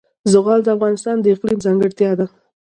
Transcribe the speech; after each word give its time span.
زغال 0.31 0.59
د 0.63 0.67
افغانستان 0.75 1.15
د 1.19 1.25
اقلیم 1.35 1.57
ځانګړتیا 1.65 2.11
ده. 2.19 2.25